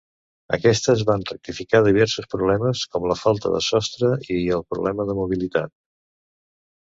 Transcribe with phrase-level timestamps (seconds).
[0.55, 5.75] Aquestes van rectificar diversos problemes, com la falta de sostre i el problema de mobilitat.